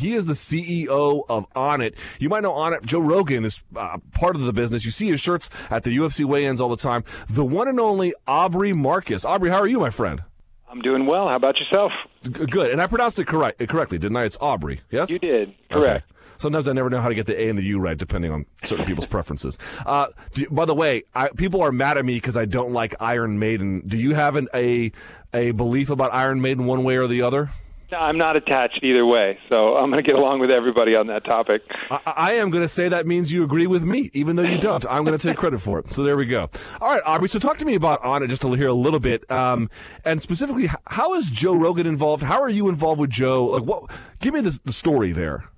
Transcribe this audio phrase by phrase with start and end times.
[0.00, 1.94] He is the CEO of Onnit.
[2.20, 2.84] You might know Onnit.
[2.84, 4.84] Joe Rogan is uh, part of the business.
[4.84, 7.02] You see his shirts at the UFC weigh-ins all the time.
[7.28, 9.24] The one and only Aubrey Marcus.
[9.24, 10.22] Aubrey, how are you, my friend?
[10.70, 11.26] I'm doing well.
[11.26, 11.90] How about yourself?
[12.22, 12.70] G- good.
[12.70, 14.22] And I pronounced it correct, correctly, didn't I?
[14.22, 14.82] It's Aubrey.
[14.92, 15.10] Yes.
[15.10, 15.52] You did.
[15.68, 16.04] Correct.
[16.04, 16.14] Okay.
[16.36, 18.46] Sometimes I never know how to get the A and the U right, depending on
[18.62, 19.58] certain people's preferences.
[19.84, 22.94] Uh, do, by the way, I, people are mad at me because I don't like
[23.00, 23.82] Iron Maiden.
[23.84, 24.92] Do you have an, a
[25.34, 27.50] a belief about Iron Maiden one way or the other?
[27.90, 31.24] I'm not attached either way, so I'm going to get along with everybody on that
[31.24, 31.62] topic.
[31.90, 34.58] I, I am going to say that means you agree with me, even though you
[34.58, 34.84] don't.
[34.86, 35.94] I'm going to take credit for it.
[35.94, 36.50] So there we go.
[36.80, 37.30] All right, Aubrey.
[37.30, 39.70] So talk to me about Onnit just to hear a little bit, um,
[40.04, 42.22] and specifically, how is Joe Rogan involved?
[42.22, 43.46] How are you involved with Joe?
[43.46, 43.90] Like, what?
[44.20, 45.48] Give me the, the story there.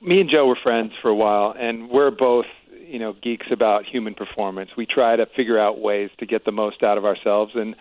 [0.00, 2.46] Me and Joe were friends for a while, and we're both
[2.86, 4.70] you know geeks about human performance.
[4.76, 7.74] We try to figure out ways to get the most out of ourselves and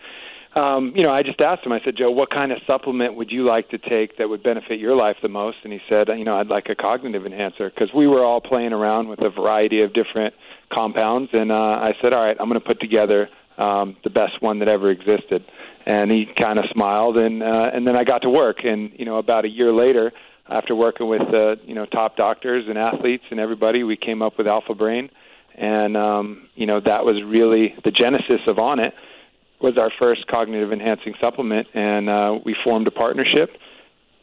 [0.55, 1.71] um, you know, I just asked him.
[1.71, 4.79] I said, Joe, what kind of supplement would you like to take that would benefit
[4.79, 5.57] your life the most?
[5.63, 8.73] And he said, you know, I'd like a cognitive enhancer because we were all playing
[8.73, 10.33] around with a variety of different
[10.75, 11.29] compounds.
[11.33, 14.59] And uh, I said, all right, I'm going to put together um, the best one
[14.59, 15.45] that ever existed.
[15.85, 18.57] And he kind of smiled, and uh, and then I got to work.
[18.65, 20.11] And you know, about a year later,
[20.49, 24.37] after working with uh, you know top doctors and athletes and everybody, we came up
[24.37, 25.09] with Alpha Brain,
[25.55, 28.91] and um, you know that was really the genesis of Onnit
[29.61, 33.49] was our first cognitive enhancing supplement, and uh, we formed a partnership,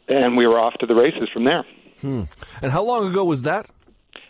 [0.07, 1.65] and we were off to the races from there.
[2.01, 2.23] Hmm.
[2.61, 3.69] And how long ago was that?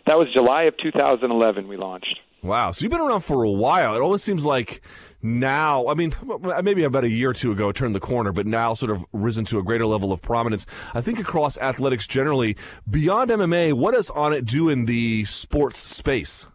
[0.06, 1.68] That was July of 2011.
[1.68, 2.20] We launched.
[2.42, 3.96] Wow, so you've been around for a while.
[3.96, 4.80] It always seems like
[5.22, 6.14] now, I mean,
[6.62, 9.44] maybe about a year or two ago, turned the corner, but now sort of risen
[9.46, 10.66] to a greater level of prominence.
[10.94, 12.56] I think across athletics generally,
[12.88, 16.46] beyond MMA, what does Onnit do in the sports space?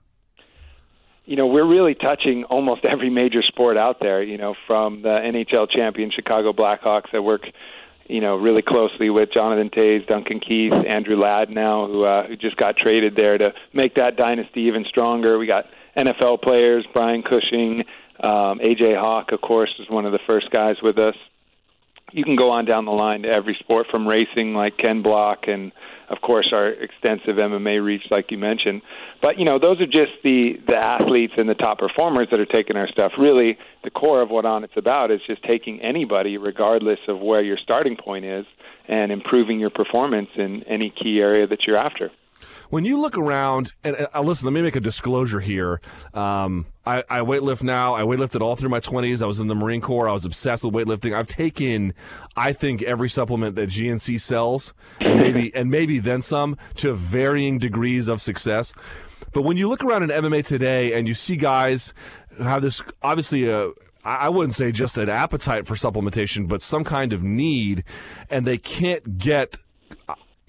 [1.26, 5.20] You know, we're really touching almost every major sport out there, you know, from the
[5.20, 7.44] NHL champion Chicago Blackhawks that work,
[8.08, 12.36] you know, really closely with Jonathan Toews, Duncan Keith, Andrew Ladd now, who, uh, who
[12.36, 15.38] just got traded there to make that dynasty even stronger.
[15.38, 17.84] We got NFL players, Brian Cushing,
[18.24, 21.16] um, AJ Hawk, of course, was one of the first guys with us.
[22.12, 25.48] You can go on down the line to every sport from racing like Ken Block
[25.48, 25.72] and
[26.12, 28.82] of course, our extensive MMA reach, like you mentioned.
[29.22, 32.46] But you know, those are just the the athletes and the top performers that are
[32.46, 33.14] taking our stuff.
[33.18, 37.58] Really, the core of what Onnit's about is just taking anybody, regardless of where your
[37.58, 38.46] starting point is,
[38.90, 42.12] and improving your performance in any key area that you're after
[42.70, 45.82] when you look around, and, and uh, listen, let me make a disclosure here.
[46.14, 47.96] Um, I, I weightlift now.
[47.96, 49.22] I weightlifted all through my 20s.
[49.22, 50.10] I was in the Marine Corps.
[50.10, 51.16] I was obsessed with weightlifting.
[51.16, 51.94] I've taken,
[52.36, 57.58] I think, every supplement that GNC sells, and maybe and maybe then some, to varying
[57.58, 58.74] degrees of success.
[59.34, 61.94] But when you look around in MMA today and you see guys
[62.38, 63.72] have this obviously a uh,
[64.04, 67.84] I wouldn't say just an appetite for supplementation, but some kind of need,
[68.30, 69.58] and they can't get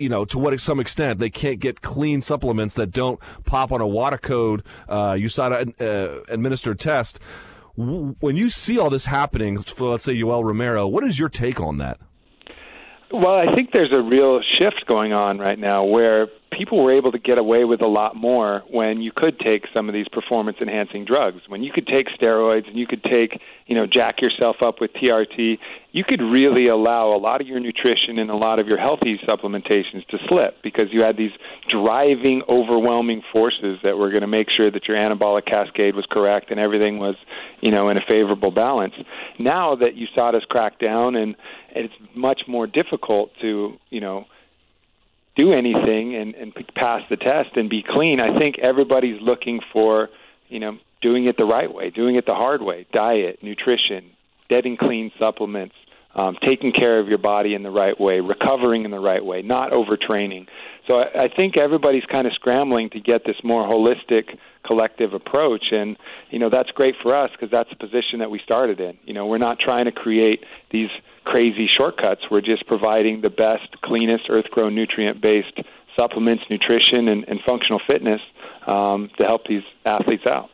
[0.02, 3.80] you know, to what some extent they can't get clean supplements that don't pop on
[3.80, 7.18] a WADA code uh, USADA uh, administered test.
[7.74, 11.58] When you see all this happening for, let's say, Yoel Romero, what is your take
[11.58, 11.98] on that?
[13.10, 17.10] Well, I think there's a real shift going on right now where people were able
[17.12, 20.58] to get away with a lot more when you could take some of these performance
[20.60, 21.40] enhancing drugs.
[21.48, 24.92] When you could take steroids and you could take, you know, jack yourself up with
[24.94, 25.58] TRT,
[25.92, 29.14] you could really allow a lot of your nutrition and a lot of your healthy
[29.28, 31.32] supplementations to slip because you had these
[31.68, 36.50] driving, overwhelming forces that were going to make sure that your anabolic cascade was correct
[36.50, 37.16] and everything was,
[37.60, 38.94] you know, in a favorable balance.
[39.38, 41.36] Now that USADA's cracked down and
[41.74, 44.26] it's much more difficult to, you know,
[45.36, 48.20] do anything and, and pass the test and be clean.
[48.20, 50.10] I think everybody's looking for,
[50.48, 54.10] you know, doing it the right way, doing it the hard way, diet, nutrition,
[54.48, 55.74] dead and clean supplements,
[56.14, 59.42] um, taking care of your body in the right way, recovering in the right way,
[59.42, 60.46] not overtraining.
[60.88, 65.64] So I, I think everybody's kind of scrambling to get this more holistic, collective approach,
[65.72, 65.96] and
[66.30, 68.98] you know that's great for us because that's the position that we started in.
[69.04, 70.90] You know, we're not trying to create these
[71.24, 72.22] crazy shortcuts.
[72.30, 75.58] We're just providing the best, cleanest, earth grown, nutrient based
[75.98, 78.20] supplements, nutrition, and, and functional fitness
[78.66, 80.50] um, to help these athletes out.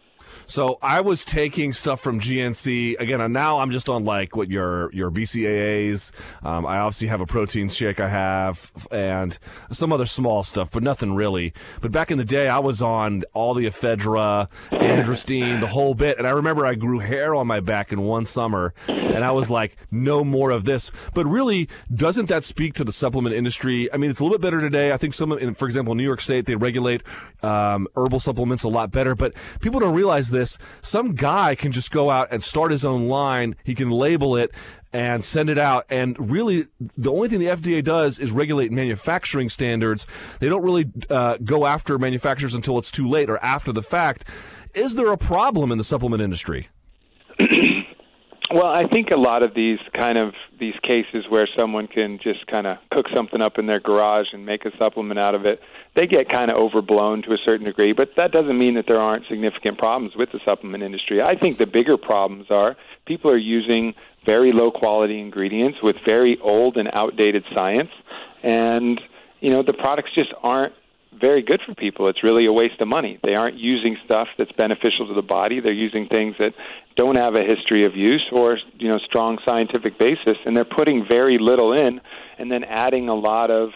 [0.48, 3.20] So I was taking stuff from GNC again.
[3.20, 6.10] And now I'm just on like what your your BCAAs.
[6.42, 9.38] Um, I obviously have a protein shake I have and
[9.70, 11.52] some other small stuff, but nothing really.
[11.82, 16.16] But back in the day, I was on all the ephedra, androstenedione, the whole bit.
[16.16, 19.50] And I remember I grew hair on my back in one summer, and I was
[19.50, 20.90] like, no more of this.
[21.12, 23.92] But really, doesn't that speak to the supplement industry?
[23.92, 24.92] I mean, it's a little bit better today.
[24.92, 27.02] I think some, for example, New York State they regulate
[27.42, 31.72] um, herbal supplements a lot better, but people don't realize that this, some guy can
[31.72, 33.56] just go out and start his own line.
[33.64, 34.50] He can label it
[34.92, 35.84] and send it out.
[35.90, 40.06] And really, the only thing the FDA does is regulate manufacturing standards.
[40.40, 44.24] They don't really uh, go after manufacturers until it's too late or after the fact.
[44.74, 46.68] Is there a problem in the supplement industry?
[48.50, 52.46] Well, I think a lot of these kind of these cases where someone can just
[52.46, 55.60] kind of cook something up in their garage and make a supplement out of it,
[55.94, 57.92] they get kind of overblown to a certain degree.
[57.92, 61.22] But that doesn't mean that there aren't significant problems with the supplement industry.
[61.22, 62.76] I think the bigger problems are
[63.06, 63.94] people are using
[64.26, 67.90] very low quality ingredients with very old and outdated science,
[68.42, 69.00] and
[69.40, 70.74] you know the products just aren't
[71.12, 72.08] very good for people.
[72.08, 73.18] It's really a waste of money.
[73.24, 75.60] They aren't using stuff that's beneficial to the body.
[75.60, 76.54] They're using things that
[76.96, 81.06] don't have a history of use or you know strong scientific basis, and they're putting
[81.08, 82.00] very little in,
[82.38, 83.70] and then adding a lot of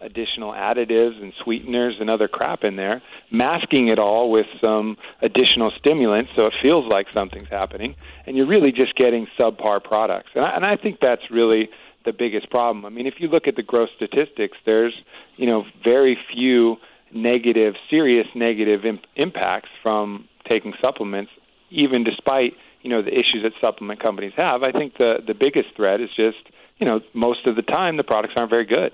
[0.00, 5.72] additional additives and sweeteners and other crap in there, masking it all with some additional
[5.78, 7.94] stimulants so it feels like something's happening,
[8.26, 10.28] and you're really just getting subpar products.
[10.34, 11.70] And I, and I think that's really
[12.04, 12.84] the biggest problem.
[12.84, 14.94] I mean, if you look at the gross statistics, there's
[15.36, 16.76] you know very few
[17.12, 21.30] negative, serious negative imp- impacts from taking supplements,
[21.70, 24.62] even despite you know the issues that supplement companies have.
[24.62, 26.38] I think the the biggest threat is just
[26.78, 28.92] you know most of the time the products aren't very good.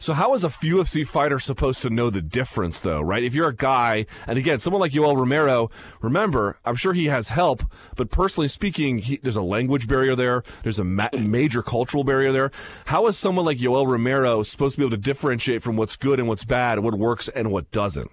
[0.00, 3.22] So how is a few UFC fighter supposed to know the difference, though, right?
[3.22, 7.30] If you're a guy, and again, someone like Yoel Romero, remember, I'm sure he has
[7.30, 7.64] help,
[7.96, 10.44] but personally speaking, he, there's a language barrier there.
[10.62, 12.50] There's a ma- major cultural barrier there.
[12.86, 16.20] How is someone like Yoel Romero supposed to be able to differentiate from what's good
[16.20, 18.10] and what's bad, what works and what doesn't?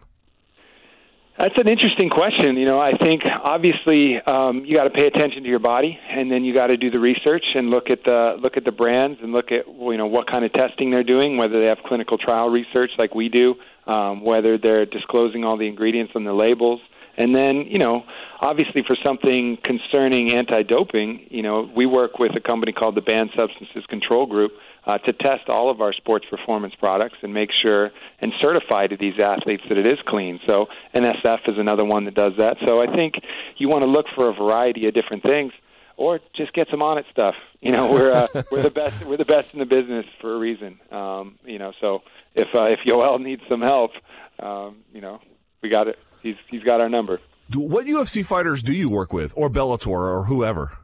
[1.38, 2.56] That's an interesting question.
[2.56, 6.32] You know, I think obviously um, you got to pay attention to your body, and
[6.32, 9.20] then you got to do the research and look at the look at the brands
[9.22, 12.18] and look at you know what kind of testing they're doing, whether they have clinical
[12.18, 13.56] trial research like we do,
[13.86, 16.80] um, whether they're disclosing all the ingredients on the labels,
[17.18, 18.06] and then you know,
[18.40, 23.32] obviously for something concerning anti-doping, you know, we work with a company called the Banned
[23.38, 24.54] Substances Control Group
[24.86, 27.88] uh, to test all of our sports performance products and make sure
[28.20, 30.40] and certify to these athletes that it is clean.
[30.48, 32.58] So NSF is another one that does that.
[32.66, 33.16] So I think
[33.58, 35.52] you want to look for a variety of different things,
[35.98, 37.36] or just get some Onnit stuff.
[37.66, 40.38] You know, we're uh, we're the best we're the best in the business for a
[40.38, 40.80] reason.
[40.92, 42.04] Um, you know, so
[42.36, 43.90] if uh, if Yoel needs some help,
[44.38, 45.20] um, you know,
[45.64, 45.98] we got it.
[46.22, 47.22] He's he's got our number.
[47.56, 50.78] What UFC fighters do you work with, or Bellator, or whoever?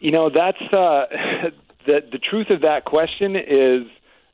[0.00, 1.06] You know, that's uh,
[1.86, 3.86] the the truth of that question is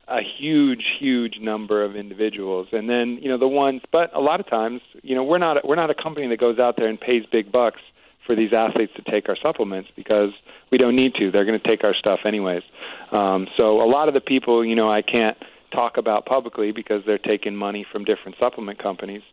[0.07, 3.81] a huge, huge number of individuals, and then you know the ones.
[3.91, 6.59] But a lot of times, you know, we're not we're not a company that goes
[6.59, 7.81] out there and pays big bucks
[8.25, 10.33] for these athletes to take our supplements because
[10.71, 11.31] we don't need to.
[11.31, 12.63] They're going to take our stuff anyways.
[13.11, 15.37] Um, so a lot of the people, you know, I can't
[15.75, 19.23] talk about publicly because they're taking money from different supplement companies.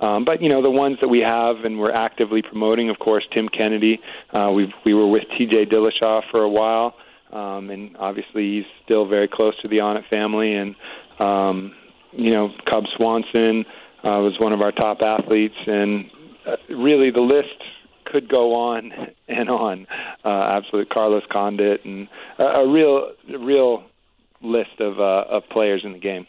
[0.00, 3.24] Um, but you know the ones that we have and we're actively promoting, of course,
[3.34, 4.00] Tim Kennedy.
[4.32, 5.66] Uh, we we were with T.J.
[5.66, 6.94] Dillashaw for a while
[7.32, 10.54] um, and obviously he's still very close to the Onnit family.
[10.54, 10.74] And
[11.18, 11.74] um,
[12.12, 13.64] you know, Cub Swanson
[14.02, 16.10] uh, was one of our top athletes, and
[16.46, 17.48] uh, really the list
[18.04, 18.92] could go on
[19.28, 19.86] and on.
[20.24, 23.84] Uh, absolutely, Carlos Condit, and a, a real, real
[24.42, 26.26] list of uh, of players in the game.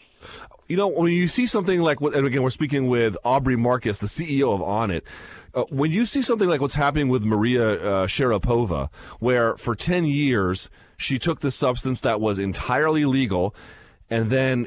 [0.68, 3.98] You know, when you see something like what, and again, we're speaking with Aubrey Marcus,
[3.98, 5.02] the CEO of Onnit.
[5.54, 8.88] Uh, when you see something like what's happening with Maria uh, Sharapova,
[9.18, 10.70] where for 10 years
[11.02, 13.54] she took the substance that was entirely legal
[14.10, 14.66] and then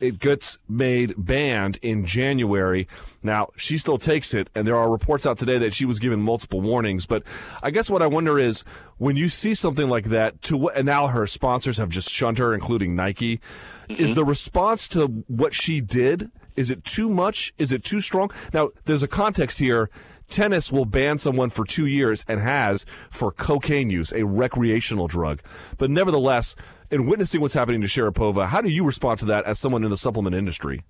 [0.00, 2.86] it gets made banned in January.
[3.22, 6.20] Now, she still takes it, and there are reports out today that she was given
[6.20, 7.04] multiple warnings.
[7.04, 7.24] But
[7.62, 8.62] I guess what I wonder is
[8.96, 12.38] when you see something like that, to what, and now her sponsors have just shunned
[12.38, 13.40] her, including Nike,
[13.88, 14.02] mm-hmm.
[14.02, 17.52] is the response to what she did, is it too much?
[17.58, 18.30] Is it too strong?
[18.52, 19.90] Now, there's a context here
[20.28, 25.40] tennis will ban someone for two years and has for cocaine use, a recreational drug.
[25.76, 26.54] But nevertheless,
[26.90, 29.90] in witnessing what's happening to Sharapova, how do you respond to that as someone in
[29.90, 30.84] the supplement industry?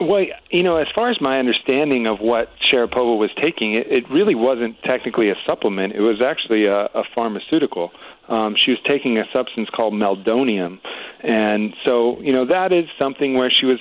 [0.00, 4.10] Well, you know, as far as my understanding of what Sharapova was taking, it, it
[4.10, 5.92] really wasn't technically a supplement.
[5.92, 7.90] It was actually a, a pharmaceutical.
[8.28, 10.78] Um, she was taking a substance called meldonium,
[11.20, 13.78] and so you know that is something where she was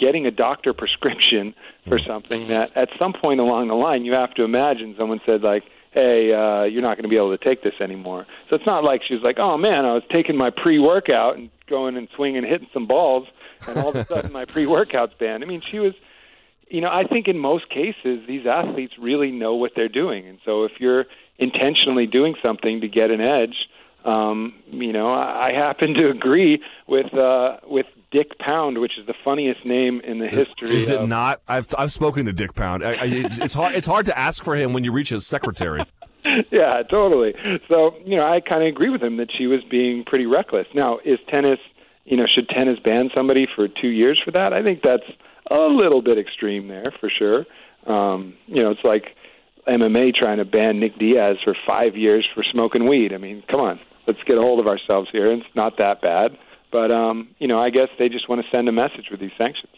[0.00, 1.54] getting a doctor prescription
[1.88, 2.06] for mm.
[2.06, 5.64] something that at some point along the line you have to imagine someone said like
[5.92, 8.26] hey uh you're not going to be able to take this anymore.
[8.48, 11.50] So it's not like she was like oh man i was taking my pre-workout and
[11.68, 13.28] going and swinging and hitting some balls
[13.66, 15.44] and all of a sudden my pre-workout's banned.
[15.44, 15.94] I mean she was
[16.68, 20.26] you know i think in most cases these athletes really know what they're doing.
[20.26, 21.06] And so if you're
[21.38, 23.68] intentionally doing something to get an edge
[24.04, 29.06] um, you know, I, I happen to agree with uh, with Dick Pound, which is
[29.06, 30.76] the funniest name in the history.
[30.76, 31.40] Is it of, not?
[31.46, 32.84] I've I've spoken to Dick Pound.
[32.84, 33.74] I, I, it's hard.
[33.74, 35.84] It's hard to ask for him when you reach his secretary.
[36.50, 37.34] yeah, totally.
[37.70, 40.66] So you know, I kind of agree with him that she was being pretty reckless.
[40.74, 41.58] Now, is tennis?
[42.04, 44.52] You know, should tennis ban somebody for two years for that?
[44.52, 45.04] I think that's
[45.50, 47.44] a little bit extreme there for sure.
[47.86, 49.04] Um, you know, it's like
[49.68, 53.12] MMA trying to ban Nick Diaz for five years for smoking weed.
[53.12, 55.26] I mean, come on, let's get a hold of ourselves here.
[55.26, 56.36] It's not that bad,
[56.70, 59.32] but um, you know, I guess they just want to send a message with these
[59.38, 59.72] sanctions.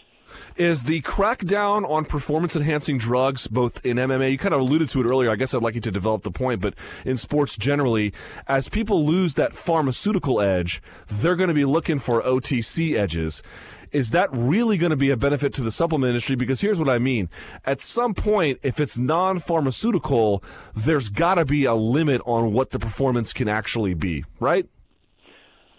[0.57, 5.01] Is the crackdown on performance enhancing drugs, both in MMA, you kind of alluded to
[5.01, 5.31] it earlier.
[5.31, 8.15] I guess I'd like you to develop the point, but in sports generally,
[8.49, 13.43] as people lose that pharmaceutical edge, they're going to be looking for OTC edges
[13.93, 16.35] is that really going to be a benefit to the supplement industry?
[16.35, 17.29] Because here's what I mean.
[17.65, 20.43] At some point, if it's non pharmaceutical,
[20.75, 24.67] there's got to be a limit on what the performance can actually be, right?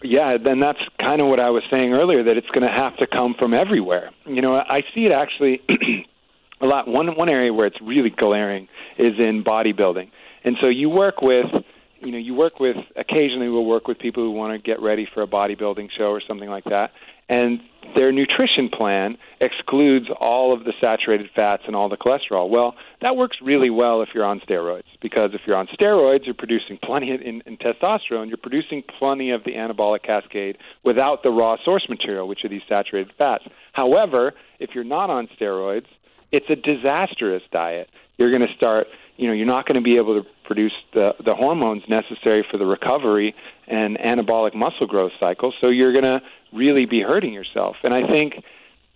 [0.04, 2.94] Yeah, then that's kind of what I was saying earlier that it's going to have
[2.98, 4.10] to come from everywhere.
[4.26, 5.62] You know, I see it actually
[6.60, 6.86] a lot.
[6.86, 8.68] One one area where it's really glaring
[8.98, 10.10] is in bodybuilding,
[10.44, 11.46] and so you work with
[12.00, 15.08] you know you work with occasionally we'll work with people who want to get ready
[15.14, 16.90] for a bodybuilding show or something like that
[17.28, 17.60] and
[17.96, 22.48] their nutrition plan excludes all of the saturated fats and all the cholesterol.
[22.48, 26.34] Well, that works really well if you're on steroids because if you're on steroids, you're
[26.34, 31.30] producing plenty of, in, in testosterone, you're producing plenty of the anabolic cascade without the
[31.30, 33.44] raw source material, which are these saturated fats.
[33.72, 35.86] However, if you're not on steroids,
[36.32, 37.88] it's a disastrous diet.
[38.18, 41.14] You're going to start, you know, you're not going to be able to produce the,
[41.24, 43.34] the hormones necessary for the recovery
[43.66, 45.52] and anabolic muscle growth cycle.
[45.60, 47.76] So you're going to really be hurting yourself.
[47.82, 48.42] And I think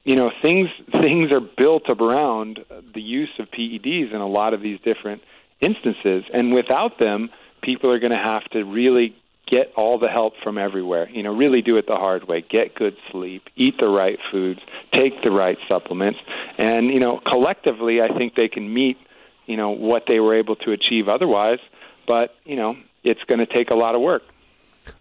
[0.05, 0.69] you know things
[1.01, 5.23] things are built around the use of PEDs in a lot of these different
[5.61, 7.31] instances, and without them,
[7.63, 9.17] people are going to have to really
[9.51, 11.09] get all the help from everywhere.
[11.11, 12.45] You know, really do it the hard way.
[12.49, 14.61] Get good sleep, eat the right foods,
[14.93, 16.19] take the right supplements,
[16.59, 18.99] and you know, collectively, I think they can meet
[19.47, 21.59] you know what they were able to achieve otherwise.
[22.07, 24.23] But you know, it's going to take a lot of work.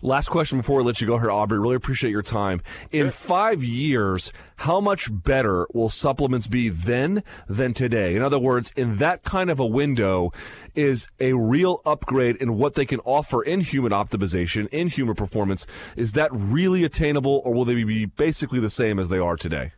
[0.01, 1.59] Last question before we let you go here, Aubrey.
[1.59, 2.61] Really appreciate your time.
[2.91, 8.15] In five years, how much better will supplements be then than today?
[8.15, 10.31] In other words, in that kind of a window,
[10.77, 15.65] is a real upgrade in what they can offer in human optimization, in human performance,
[15.95, 19.71] is that really attainable or will they be basically the same as they are today?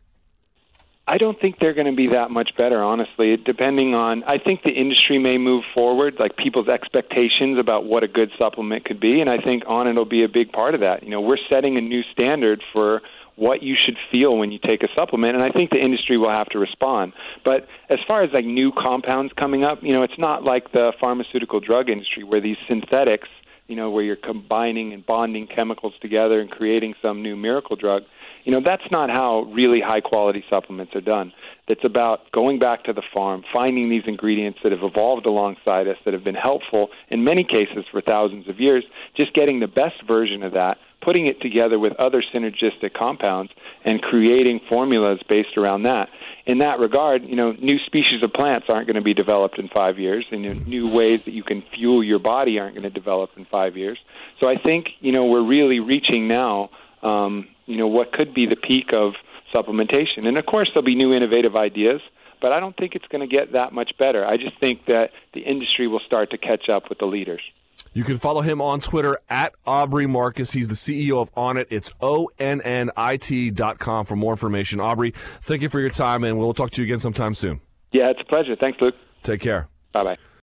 [1.10, 3.36] I don't think they're going to be that much better, honestly.
[3.36, 8.08] Depending on, I think the industry may move forward, like people's expectations about what a
[8.08, 11.02] good supplement could be, and I think Onnit will be a big part of that.
[11.02, 13.02] You know, we're setting a new standard for
[13.34, 16.30] what you should feel when you take a supplement, and I think the industry will
[16.30, 17.12] have to respond.
[17.44, 20.92] But as far as like new compounds coming up, you know, it's not like the
[21.00, 23.28] pharmaceutical drug industry where these synthetics,
[23.66, 28.02] you know, where you're combining and bonding chemicals together and creating some new miracle drug
[28.44, 31.32] you know, that's not how really high quality supplements are done.
[31.68, 35.96] It's about going back to the farm, finding these ingredients that have evolved alongside us,
[36.04, 38.84] that have been helpful in many cases for thousands of years,
[39.18, 43.52] just getting the best version of that, putting it together with other synergistic compounds,
[43.84, 46.08] and creating formulas based around that.
[46.46, 49.68] In that regard, you know, new species of plants aren't going to be developed in
[49.68, 53.30] five years, and new ways that you can fuel your body aren't going to develop
[53.36, 53.98] in five years.
[54.42, 56.70] So I think, you know, we're really reaching now
[57.02, 59.14] um, you know what could be the peak of
[59.54, 60.26] supplementation.
[60.26, 62.00] And of course, there'll be new innovative ideas,
[62.40, 64.24] but I don't think it's going to get that much better.
[64.26, 67.40] I just think that the industry will start to catch up with the leaders.
[67.92, 70.52] You can follow him on Twitter at Aubrey Marcus.
[70.52, 71.66] He's the CEO of Onnit.
[71.70, 74.80] It's O-N-N-I-T dot com for more information.
[74.80, 77.60] Aubrey, thank you for your time, and we'll talk to you again sometime soon.
[77.92, 78.54] Yeah, it's a pleasure.
[78.60, 78.94] Thanks, Luke.
[79.22, 79.68] Take care.
[79.92, 80.29] Bye bye.